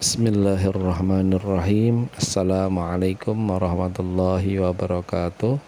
Bismillahirrahmanirrahim. 0.00 2.08
Assalamualaikum 2.16 3.36
warahmatullahi 3.36 4.56
wabarakatuh. 4.56 5.60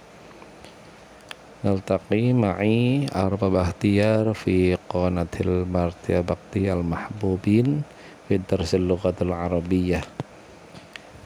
Naltaqi 1.61 2.33
ma'i 2.33 3.05
arba 3.13 3.53
bahtiyar 3.53 4.33
fi 4.33 4.73
qanatil 4.89 5.68
martiya 5.68 6.25
bakti 6.25 6.65
al-mahbubin 6.65 7.84
fi 8.25 8.41
darsil 8.41 8.89
lughatul 8.89 9.37
arabiyyah. 9.37 10.00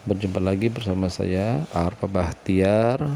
Berjumpa 0.03 0.43
lagi 0.43 0.67
bersama 0.67 1.07
saya 1.07 1.63
Arfa 1.71 2.11
Bahtiar 2.11 3.07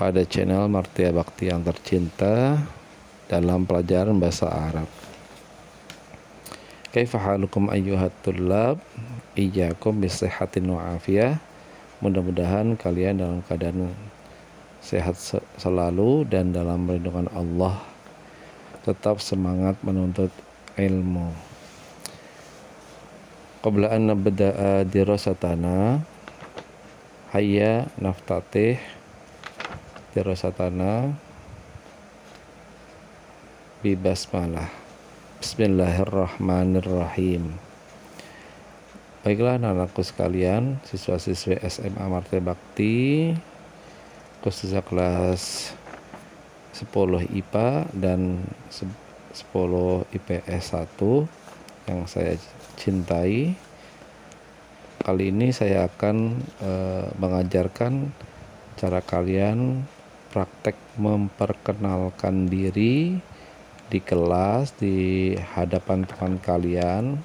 pada 0.00 0.24
channel 0.24 0.72
Martia 0.72 1.12
Bakti 1.12 1.52
yang 1.52 1.60
tercinta 1.60 2.56
dalam 3.28 3.68
pelajaran 3.68 4.16
bahasa 4.16 4.48
Arab 4.48 4.88
Kaifa 6.94 7.18
halukum 7.18 7.74
ayyuhat 7.74 8.14
tullab? 8.22 8.78
Iyyakum 9.34 9.98
bisihatin 9.98 10.70
wa 10.70 10.94
afiyah. 10.94 11.42
Mudah-mudahan 11.98 12.78
kalian 12.78 13.18
dalam 13.18 13.42
keadaan 13.42 13.90
sehat 14.78 15.18
selalu 15.58 16.22
dan 16.30 16.54
dalam 16.54 16.86
perlindungan 16.86 17.26
Allah. 17.34 17.82
Tetap 18.86 19.18
semangat 19.18 19.74
menuntut 19.82 20.30
ilmu. 20.78 21.34
Qabla 23.58 23.90
an 23.90 24.14
nabda'a 24.14 24.86
dirasatana 24.86 25.98
hayya 27.34 27.90
naftatih 27.98 28.78
dirasatana 30.14 31.10
bi 33.82 33.98
basmalah. 33.98 34.83
Bismillahirrahmanirrahim. 35.44 37.52
Baiklah 39.20 39.60
anak-anakku 39.60 40.00
sekalian, 40.00 40.80
siswa-siswi 40.88 41.60
SMA 41.68 42.00
Marte 42.08 42.40
Bakti, 42.40 43.28
khususnya 44.40 44.80
kelas 44.80 45.76
10 46.72 47.28
IPA 47.28 47.92
dan 47.92 48.40
10 48.72 48.88
IPS 50.16 50.80
1 50.80 51.92
yang 51.92 52.08
saya 52.08 52.40
cintai. 52.80 53.52
Kali 54.96 55.28
ini 55.28 55.52
saya 55.52 55.92
akan 55.92 56.40
e, 56.40 56.72
mengajarkan 57.20 58.16
cara 58.80 59.04
kalian 59.04 59.84
praktek 60.32 60.80
memperkenalkan 60.96 62.48
diri 62.48 63.20
di 63.88 64.00
kelas 64.00 64.74
di 64.80 65.32
hadapan 65.36 66.04
teman 66.08 66.40
kalian 66.40 67.20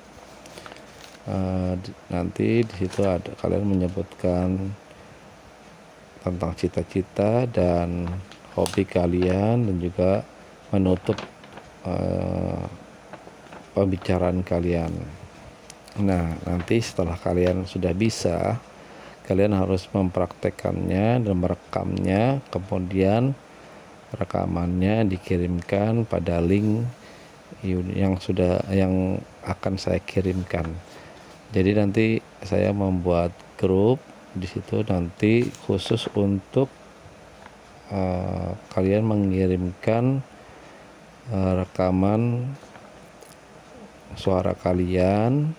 uh, 1.29 1.73
nanti 2.11 2.65
di 2.65 2.75
situ 2.75 3.05
ada 3.05 3.31
kalian 3.39 3.65
menyebutkan 3.65 4.73
tentang 6.19 6.51
cita-cita 6.57 7.47
dan 7.47 8.09
hobi 8.57 8.83
kalian 8.83 9.71
dan 9.71 9.75
juga 9.79 10.21
menutup 10.69 11.15
uh, 11.87 12.67
pembicaraan 13.71 14.43
kalian. 14.43 14.91
Nah, 15.99 16.35
nanti 16.43 16.83
setelah 16.83 17.15
kalian 17.15 17.63
sudah 17.63 17.95
bisa, 17.95 18.59
kalian 19.23 19.55
harus 19.55 19.87
mempraktekannya 19.91 21.23
dan 21.23 21.35
merekamnya, 21.39 22.43
kemudian 22.51 23.31
rekamannya 24.15 25.05
dikirimkan 25.05 26.07
pada 26.07 26.41
link 26.41 26.87
yang 27.93 28.17
sudah 28.17 28.63
yang 28.71 29.19
akan 29.43 29.75
saya 29.75 29.99
kirimkan. 30.01 30.65
Jadi 31.49 31.71
nanti 31.73 32.05
saya 32.45 32.69
membuat 32.71 33.33
grup 33.57 33.97
di 34.37 34.45
situ 34.45 34.85
nanti 34.85 35.49
khusus 35.65 36.05
untuk 36.13 36.69
uh, 37.89 38.53
kalian 38.69 39.03
mengirimkan 39.03 40.21
uh, 41.33 41.53
rekaman 41.65 42.53
suara 44.13 44.53
kalian 44.53 45.53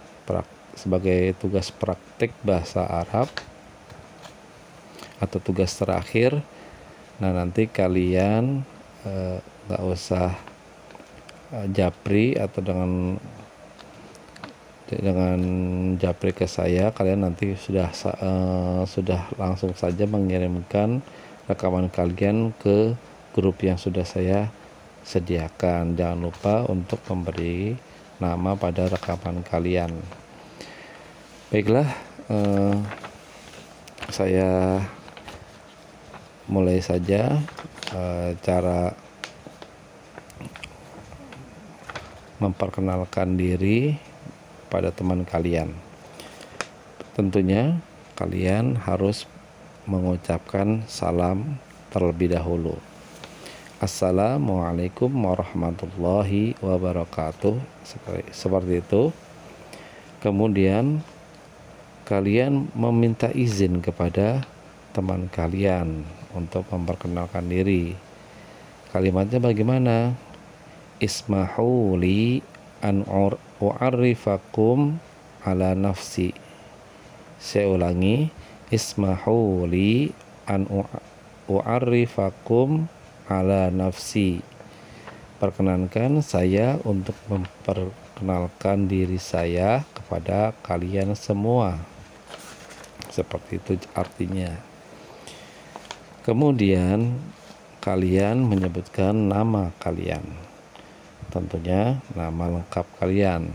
sebagai 0.79 1.35
tugas 1.37 1.69
praktik 1.75 2.33
bahasa 2.41 2.87
Arab 2.87 3.29
atau 5.21 5.39
tugas 5.43 5.77
terakhir 5.77 6.41
nah 7.21 7.37
nanti 7.37 7.69
kalian 7.69 8.65
eh, 9.05 9.39
nggak 9.69 9.83
uh, 9.85 9.93
usah 9.93 10.33
uh, 11.53 11.67
japri 11.69 12.33
atau 12.35 12.65
dengan 12.65 13.21
dengan 14.91 15.39
japri 16.03 16.35
ke 16.35 16.51
saya 16.51 16.91
kalian 16.91 17.23
nanti 17.23 17.55
sudah 17.55 17.95
uh, 18.19 18.83
sudah 18.89 19.31
langsung 19.39 19.71
saja 19.79 20.03
mengirimkan 20.09 20.99
rekaman 21.47 21.87
kalian 21.87 22.51
ke 22.59 22.99
grup 23.31 23.63
yang 23.63 23.79
sudah 23.79 24.03
saya 24.03 24.51
sediakan. 25.07 25.95
Jangan 25.95 26.19
lupa 26.19 26.55
untuk 26.67 26.99
memberi 27.07 27.75
nama 28.19 28.55
pada 28.59 28.91
rekaman 28.91 29.43
kalian. 29.47 29.95
Baiklah 31.51 31.89
uh, 32.31 32.77
saya 34.11 34.83
mulai 36.51 36.83
saja 36.83 37.39
uh, 37.95 38.35
cara 38.43 38.91
memperkenalkan 42.43 43.39
diri 43.39 43.95
pada 44.67 44.91
teman 44.91 45.23
kalian. 45.23 45.71
Tentunya 47.15 47.79
kalian 48.19 48.75
harus 48.75 49.31
mengucapkan 49.87 50.83
salam 50.91 51.63
terlebih 51.95 52.35
dahulu. 52.35 52.75
Assalamualaikum 53.79 55.09
warahmatullahi 55.09 56.59
wabarakatuh. 56.59 57.57
Seperti 58.35 58.83
itu. 58.83 59.15
Kemudian 60.21 61.01
kalian 62.05 62.69
meminta 62.77 63.31
izin 63.33 63.81
kepada 63.81 64.45
teman 64.93 65.31
kalian 65.33 66.05
untuk 66.35 66.67
memperkenalkan 66.71 67.47
diri. 67.51 67.95
Kalimatnya 68.91 69.39
bagaimana? 69.39 70.19
Ismahu 71.01 71.97
li 71.97 72.45
an 72.85 73.07
u'arrifakum 73.61 75.01
ala 75.47 75.73
nafsi. 75.73 76.37
Saya 77.41 77.73
ulangi, 77.73 78.29
ismahu 78.69 79.65
li 79.65 80.13
an 80.45 80.69
u'arrifakum 81.49 82.85
ala 83.31 83.73
nafsi. 83.73 84.45
Perkenankan 85.41 86.21
saya 86.21 86.77
untuk 86.85 87.17
memperkenalkan 87.33 88.85
diri 88.85 89.17
saya 89.17 89.89
kepada 89.97 90.53
kalian 90.61 91.17
semua. 91.17 91.81
Seperti 93.09 93.57
itu 93.57 93.81
artinya. 93.97 94.70
Kemudian 96.21 97.17
kalian 97.81 98.45
menyebutkan 98.45 99.17
nama 99.17 99.73
kalian. 99.81 100.23
Tentunya 101.33 101.97
nama 102.13 102.61
lengkap 102.61 102.87
kalian. 103.01 103.49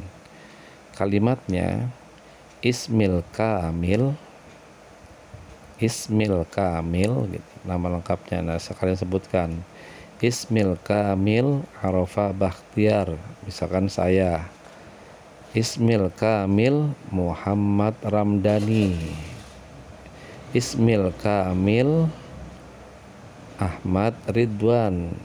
Kalimatnya 0.96 1.92
Ismil 2.66 3.22
Kamil 3.30 4.18
Ismil 5.78 6.50
Kamil 6.50 7.14
gitu. 7.36 7.52
nama 7.62 7.94
lengkapnya 7.94 8.42
nah 8.42 8.58
sekalian 8.58 8.98
sebutkan 8.98 9.50
Ismil 10.18 10.74
Kamil 10.82 11.62
Arofa 11.84 12.34
Bakhtiar 12.34 13.22
misalkan 13.46 13.86
saya 13.86 14.50
Ismil 15.54 16.10
Kamil 16.18 16.96
Muhammad 17.14 17.94
Ramdhani 18.02 18.98
Ismil 20.56 21.14
Kamil 21.22 22.10
Ahmad 23.60 24.16
Ridwan. 24.28 25.16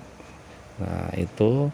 Nah 0.81 1.11
itu 1.19 1.71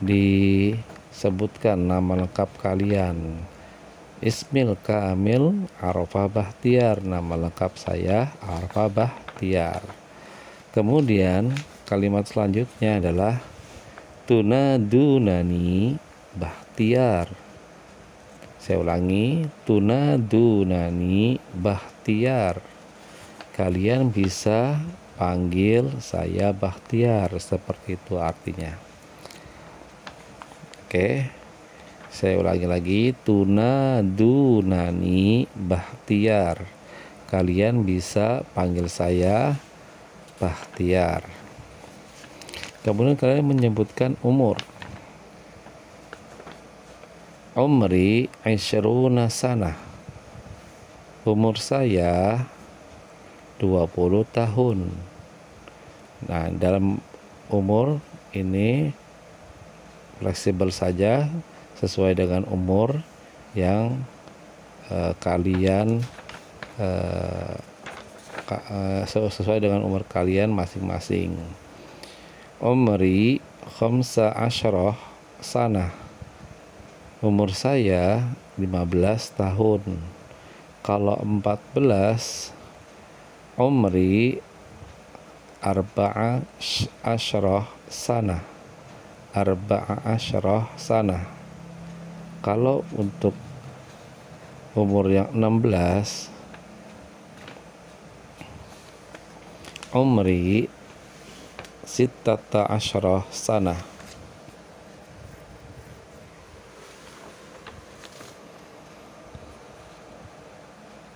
disebutkan 0.00 1.78
nama 1.78 2.24
lengkap 2.24 2.50
kalian. 2.62 3.38
Ismil 4.24 4.78
Kamil 4.80 5.68
Arafah 5.82 6.30
Bahtiar. 6.30 7.02
Nama 7.02 7.34
lengkap 7.48 7.72
saya 7.76 8.32
Arafah 8.40 8.88
Bahtiar. 8.88 9.82
Kemudian 10.72 11.54
kalimat 11.86 12.26
selanjutnya 12.26 12.98
adalah 13.02 13.38
Tuna 14.24 14.80
Dunani 14.80 15.98
Bahtiar. 16.32 17.28
Saya 18.56 18.80
ulangi 18.80 19.44
Tuna 19.68 20.16
Dunani 20.16 21.36
Bahtiar 21.52 22.73
kalian 23.54 24.10
bisa 24.10 24.82
panggil 25.14 25.94
saya 26.02 26.50
Bahtiar 26.50 27.30
seperti 27.38 27.94
itu 27.94 28.18
artinya. 28.18 28.74
Oke 30.84 31.30
saya 32.14 32.38
ulangi 32.38 32.66
lagi. 32.70 33.10
Tunadunani 33.26 33.90
bahtiar 35.50 36.62
kalian 37.30 37.82
bisa 37.82 38.46
panggil 38.54 38.86
saya 38.86 39.58
bahtiar 40.38 41.26
kemudian 42.84 43.16
kalian 43.16 43.48
menyebutkan 43.48 44.14
umur. 44.20 44.60
Umri 47.54 48.28
Aisyaruna 48.44 49.30
sana. 49.32 49.78
Umur 51.24 51.56
saya 51.56 52.44
20 53.62 54.24
tahun 54.34 54.78
nah 56.24 56.48
dalam 56.54 56.98
umur 57.52 58.00
ini 58.32 58.90
fleksibel 60.18 60.72
saja 60.72 61.28
sesuai 61.78 62.16
dengan 62.16 62.48
umur 62.48 63.02
yang 63.54 63.98
uh, 64.90 65.12
kalian 65.20 66.02
uh, 66.78 67.58
sesuai 69.08 69.62
dengan 69.62 69.80
umur 69.80 70.04
kalian 70.04 70.52
masing-masing. 70.52 71.32
Umri 72.60 73.40
khamsa 73.80 74.32
asyarah 74.36 74.96
sana. 75.40 75.92
Umur 77.24 77.56
saya 77.56 78.28
15 78.60 79.40
tahun. 79.40 79.82
Kalau 80.84 81.16
14 81.24 82.52
umri 83.54 84.42
arba'a 85.62 86.42
asyarah 87.02 87.66
sana. 87.86 88.42
Arba'a 89.34 90.02
asyarah 90.14 90.70
sana 90.78 91.34
kalau 92.44 92.84
untuk 92.92 93.32
umur 94.76 95.08
yang 95.08 95.32
16 95.32 96.28
umri 99.96 100.68
sitata 101.88 102.68
asyarah 102.68 103.24
sana 103.32 103.80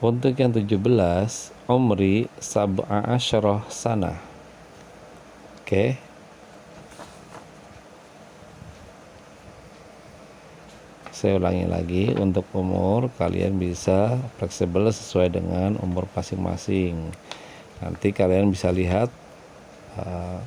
untuk 0.00 0.32
yang 0.32 0.48
17 0.48 1.57
umri 1.68 2.32
sab'a 2.40 3.12
asyarah 3.12 3.68
sana 3.68 4.16
oke 4.16 5.68
okay. 5.68 5.88
saya 11.12 11.36
ulangi 11.36 11.68
lagi 11.68 12.04
untuk 12.16 12.48
umur 12.56 13.12
kalian 13.20 13.60
bisa 13.60 14.16
fleksibel 14.40 14.88
sesuai 14.88 15.28
dengan 15.28 15.76
umur 15.84 16.08
masing-masing 16.16 17.12
nanti 17.84 18.16
kalian 18.16 18.48
bisa 18.48 18.72
lihat 18.72 19.12
uh, 20.00 20.40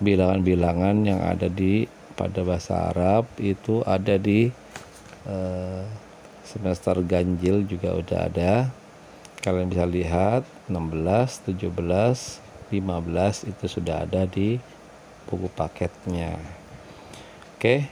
bilangan-bilangan 0.00 0.96
yang 1.04 1.20
ada 1.20 1.52
di 1.52 1.84
pada 2.16 2.40
bahasa 2.40 2.88
Arab 2.88 3.28
itu 3.36 3.84
ada 3.84 4.16
di 4.16 4.48
uh, 5.28 5.84
semester 6.50 6.98
ganjil 7.06 7.62
juga 7.62 7.94
udah 7.94 8.18
ada 8.26 8.54
kalian 9.46 9.70
bisa 9.70 9.86
lihat 9.86 10.42
16, 10.66 11.54
17, 11.54 11.70
15 11.70 13.50
itu 13.50 13.64
sudah 13.70 14.02
ada 14.02 14.26
di 14.26 14.58
buku 15.30 15.46
paketnya 15.54 16.34
Oke, 17.60 17.84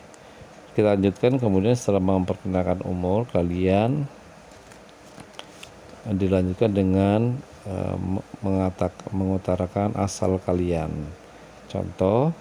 kita 0.72 0.96
lanjutkan 0.96 1.36
kemudian 1.36 1.76
setelah 1.76 2.00
memperkenalkan 2.00 2.80
umur 2.88 3.28
kalian 3.28 4.08
dilanjutkan 6.08 6.72
dengan 6.72 7.36
uh, 7.68 7.96
mengatak, 8.40 8.96
mengutarakan 9.12 9.92
asal 10.00 10.40
kalian. 10.40 10.88
Contoh, 11.68 12.32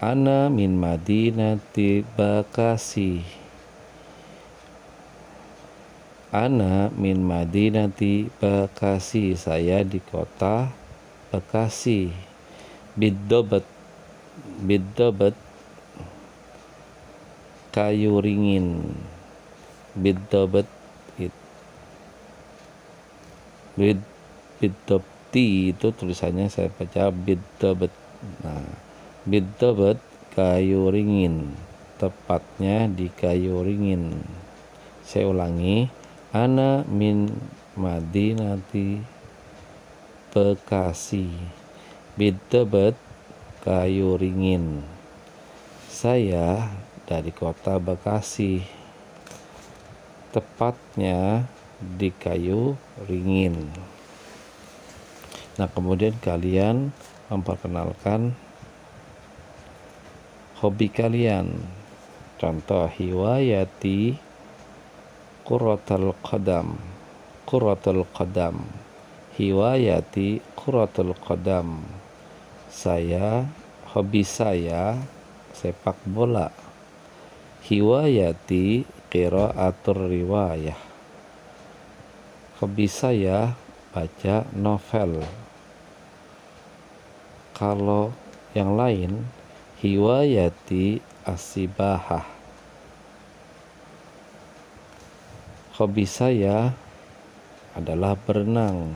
Ana 0.00 0.48
min 0.48 0.80
Madinati 0.80 2.00
Bakasi. 2.16 3.41
Ana 6.32 6.88
min 6.96 7.20
Madinati 7.20 8.32
Bakasi. 8.40 9.36
Saya 9.36 9.84
di 9.84 10.00
kota 10.00 10.72
Bekasi. 11.28 12.08
Bidobat. 12.96 13.68
Bidobat 14.64 15.36
kayu 17.72 18.20
ringin 18.20 18.84
bidabat 19.96 20.68
it 21.16 21.32
bid 23.80 23.96
bidabti 24.60 25.72
itu 25.72 25.88
tulisannya 25.88 26.52
saya 26.52 26.68
baca 26.68 27.08
bidabat 27.08 27.88
nah 28.44 28.60
bidabat 29.24 29.96
kayu 30.36 30.92
ringin 30.92 31.56
tepatnya 31.96 32.92
di 32.92 33.08
kayu 33.08 33.64
ringin 33.64 34.20
saya 35.00 35.32
ulangi 35.32 35.88
ana 36.32 36.80
min 36.88 37.28
madinati 37.76 39.04
Bekasi. 40.32 41.28
Bidabat 42.16 42.96
kayu 43.60 44.16
ringin. 44.16 44.80
Saya 45.92 46.72
dari 47.04 47.28
kota 47.36 47.76
Bekasi. 47.76 48.64
Tepatnya 50.32 51.44
di 51.76 52.08
kayu 52.16 52.80
ringin. 53.04 53.68
Nah 55.60 55.68
kemudian 55.68 56.16
kalian 56.16 56.96
memperkenalkan 57.28 58.32
hobi 60.64 60.88
kalian. 60.88 61.60
Contoh 62.40 62.88
hiwayati 62.88 64.31
kuratul 65.52 66.16
qadam 66.24 66.80
kuratul 67.44 68.08
qadam 68.16 68.64
hiwayati 69.36 70.40
kuratul 70.56 71.12
qadam. 71.12 71.84
Saya 72.72 73.44
hobi 73.92 74.24
saya 74.24 74.96
sepak 75.52 76.00
bola. 76.08 76.48
Hiwayati 77.68 78.88
qiraatur 79.12 80.08
riwayah. 80.08 80.80
Hobi 82.56 82.88
saya 82.88 83.52
baca 83.92 84.48
novel. 84.56 85.20
Kalau 87.52 88.08
yang 88.56 88.72
lain 88.72 89.28
hiwayati 89.84 91.04
asibahah 91.28 92.41
hobi 95.82 96.06
saya 96.06 96.70
adalah 97.74 98.14
berenang 98.14 98.94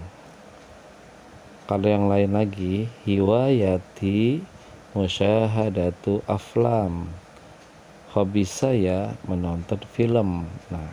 kalau 1.66 1.90
yang 1.90 2.06
lain 2.06 2.30
lagi 2.30 2.86
hiwayati 3.02 4.38
musyahadatu 4.94 6.22
aflam 6.30 7.10
hobi 8.14 8.46
saya 8.46 9.18
menonton 9.26 9.82
film. 9.90 10.46
Nah, 10.70 10.88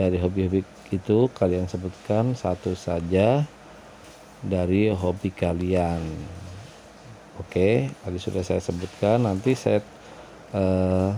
dari 0.00 0.16
hobi-hobi 0.16 0.64
itu 0.88 1.28
kalian 1.36 1.68
sebutkan 1.68 2.32
satu 2.32 2.72
saja 2.72 3.44
dari 4.40 4.88
hobi 4.88 5.28
kalian. 5.28 6.00
Oke, 7.36 7.92
tadi 8.00 8.16
sudah 8.16 8.40
saya 8.40 8.64
sebutkan. 8.64 9.28
Nanti 9.28 9.52
saya 9.52 9.84
uh, 10.56 11.12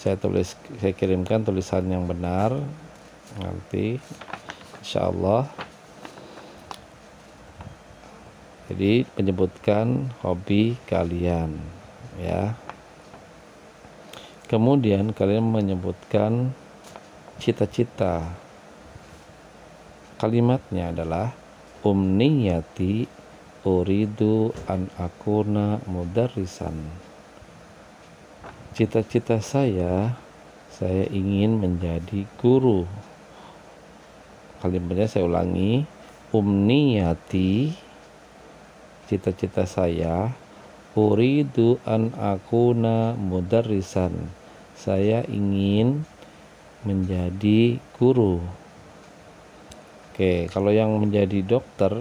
saya 0.00 0.16
tulis, 0.16 0.56
saya 0.80 0.96
kirimkan 0.96 1.44
tulisan 1.44 1.84
yang 1.92 2.08
benar 2.08 2.56
nanti, 3.38 3.96
insya 4.82 5.08
Allah. 5.08 5.48
Jadi 8.68 9.08
menyebutkan 9.16 10.12
hobi 10.20 10.76
kalian, 10.84 11.56
ya. 12.20 12.52
Kemudian 14.48 15.16
kalian 15.16 15.48
menyebutkan 15.48 16.52
cita-cita. 17.40 18.28
Kalimatnya 20.18 20.90
adalah 20.90 21.32
umniyati 21.86 23.06
uridu 23.62 24.50
an 24.66 24.90
akuna 24.98 25.78
mudarrisan. 25.86 26.74
Cita-cita 28.74 29.38
saya 29.42 30.16
saya 30.72 31.04
ingin 31.10 31.58
menjadi 31.58 32.22
guru. 32.38 32.86
Kalimatnya 34.58 35.06
saya 35.06 35.22
ulangi, 35.22 35.86
umniyati 36.34 37.70
cita-cita 39.06 39.64
saya 39.64 40.34
uridu 40.98 41.78
an 41.86 42.10
akuna 42.18 43.14
mudarrisan. 43.14 44.34
Saya 44.74 45.22
ingin 45.30 46.02
menjadi 46.82 47.78
guru. 47.98 48.42
Oke 50.10 50.50
kalau 50.50 50.74
yang 50.74 50.90
menjadi 50.98 51.38
dokter 51.46 51.94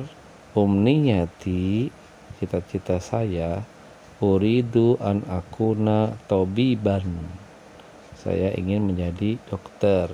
umniyati 0.57 1.93
cita-cita 2.41 2.97
saya 2.97 3.61
uridu 4.17 4.97
an 4.97 5.21
akuna 5.29 6.17
tobiban. 6.25 7.05
Saya 8.17 8.49
ingin 8.57 8.89
menjadi 8.89 9.37
dokter 9.45 10.09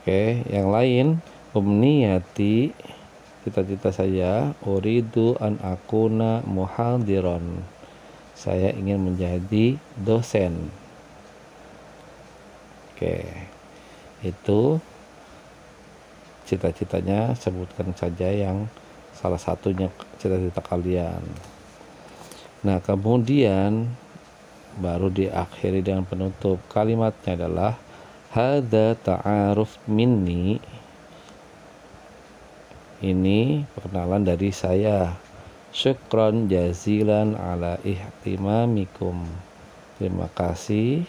oke 0.00 0.48
yang 0.48 0.72
lain 0.72 1.20
umniyati 1.52 2.72
cita-cita 3.44 3.92
saya 3.92 4.56
uridu 4.64 5.36
an 5.40 5.60
akuna 5.60 6.44
muhadiron 6.44 7.64
saya 8.40 8.72
ingin 8.72 9.04
menjadi 9.04 9.76
dosen. 10.00 10.72
Oke 12.96 13.28
itu 14.24 14.80
cita-citanya 16.48 17.36
sebutkan 17.36 17.92
saja 17.92 18.32
yang 18.32 18.64
salah 19.12 19.36
satunya 19.36 19.92
cita-cita 20.16 20.64
kalian. 20.64 21.20
Nah 22.64 22.80
kemudian 22.80 23.92
baru 24.80 25.12
diakhiri 25.12 25.84
dengan 25.84 26.08
penutup 26.08 26.64
kalimatnya 26.72 27.36
adalah 27.36 27.76
hada 28.30 28.94
ta'aruf 28.94 29.76
minni 29.90 30.62
ini 33.02 33.66
perkenalan 33.74 34.22
dari 34.22 34.54
saya 34.54 35.14
syukron 35.74 36.46
jazilan 36.46 37.34
ala 37.34 37.76
ihtimamikum 37.82 39.26
terima 39.98 40.30
kasih 40.32 41.02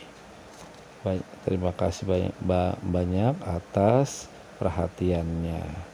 terima 1.45 1.71
kasih 1.73 2.03
banyak 2.05 2.35
banyak 2.85 3.35
atas 3.45 4.29
perhatiannya 4.57 5.91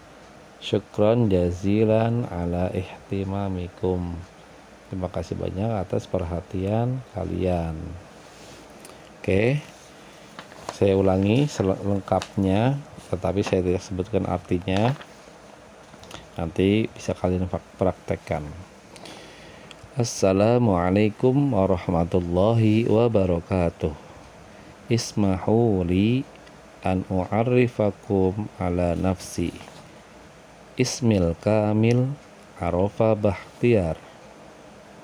Syukron 0.58 1.30
jazilan 1.30 2.26
ala 2.34 2.74
ihtimamikum. 2.74 4.18
Terima 4.90 5.06
kasih 5.14 5.38
banyak 5.38 5.70
atas 5.70 6.10
perhatian 6.10 6.98
kalian. 7.14 7.78
Oke. 9.22 9.62
Saya 10.78 10.94
ulangi 10.94 11.50
selengkapnya 11.50 12.78
tetapi 13.10 13.42
saya 13.42 13.66
tidak 13.66 13.82
sebutkan 13.82 14.30
artinya. 14.30 14.94
Nanti 16.38 16.86
bisa 16.94 17.18
kalian 17.18 17.50
praktekkan. 17.50 18.46
Assalamualaikum 19.98 21.34
warahmatullahi 21.58 22.86
wabarakatuh. 22.86 23.90
Ismahu 24.86 25.82
li 25.82 26.22
an 26.86 27.02
u'arrifakum 27.10 28.46
ala 28.62 28.94
nafsi. 28.94 29.50
Ismil 30.78 31.34
Kamil 31.42 32.06
Arofa 32.62 33.18
Bahtiar 33.18 33.98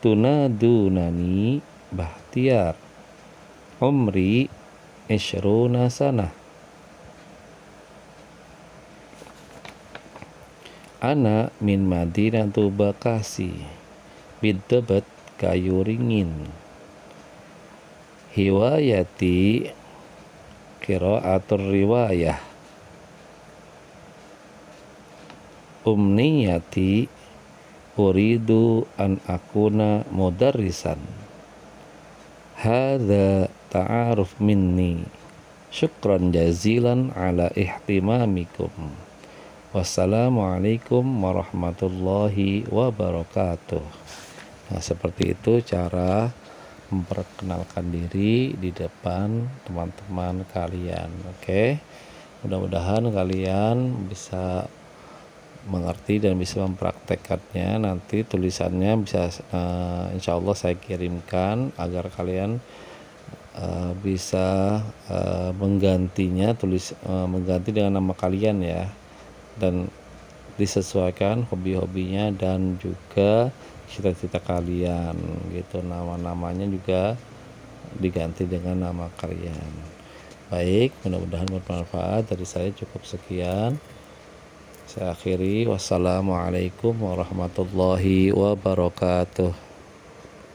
Tunadunani 0.06 1.66
Bahtiar 1.90 2.78
Umri 3.82 4.53
Ishruna 5.12 5.92
Sana. 5.92 6.32
Ana 11.04 11.52
min 11.60 11.84
Madinatu 11.84 12.72
Bakasi. 12.72 13.52
Biddebat 14.40 15.04
kayu 15.36 15.84
ringin. 15.84 16.48
Hiwayati 18.32 19.68
Kiraatur 20.80 21.64
riwayah. 21.68 22.40
Umniyati 25.84 27.12
uridu 28.00 28.88
an 28.96 29.20
akuna 29.28 30.08
mudarrisan. 30.08 31.04
Hadza 32.56 33.52
ta'aruf 33.74 34.38
minni. 34.38 35.02
Syukran 35.74 36.30
jazilan 36.30 37.10
ala 37.18 37.50
ihtimamikum. 37.58 38.70
Wassalamualaikum 39.74 41.02
warahmatullahi 41.02 42.70
wabarakatuh. 42.70 43.82
Nah 44.70 44.82
seperti 44.86 45.34
itu 45.34 45.66
cara 45.66 46.30
memperkenalkan 46.94 47.90
diri 47.90 48.54
di 48.54 48.70
depan 48.70 49.42
teman-teman 49.66 50.46
kalian 50.54 51.10
oke? 51.34 51.82
Mudah-mudahan 52.46 53.10
kalian 53.10 54.06
bisa 54.06 54.70
mengerti 55.66 56.22
dan 56.22 56.38
bisa 56.38 56.62
mempraktekkannya. 56.62 57.82
Nanti 57.82 58.22
tulisannya 58.22 58.94
bisa 59.02 59.34
uh, 59.50 60.14
insya 60.14 60.38
Allah 60.38 60.54
saya 60.54 60.78
kirimkan 60.78 61.74
agar 61.82 62.14
kalian 62.14 62.62
uh, 63.58 63.92
bisa 64.02 64.80
uh, 65.10 65.52
menggantinya 65.58 66.54
tulis 66.58 66.94
uh, 67.06 67.26
mengganti 67.30 67.74
dengan 67.74 68.02
nama 68.02 68.14
kalian 68.14 68.58
ya. 68.62 68.86
Dan 69.58 69.90
disesuaikan 70.54 71.46
hobi-hobinya 71.50 72.30
dan 72.34 72.78
juga 72.78 73.50
cita-cita 73.90 74.42
kalian 74.42 75.18
gitu. 75.54 75.82
Nama-namanya 75.82 76.66
juga 76.70 77.18
diganti 77.98 78.46
dengan 78.46 78.90
nama 78.90 79.10
kalian. 79.18 79.72
Baik 80.50 80.94
mudah-mudahan 81.06 81.50
bermanfaat. 81.50 82.30
Dari 82.30 82.46
saya 82.46 82.70
cukup 82.74 83.06
sekian. 83.06 83.78
Saya 84.86 85.18
akhiri. 85.18 85.66
Wassalamualaikum 85.66 86.94
warahmatullahi 86.94 88.30
wabarakatuh 88.34 89.73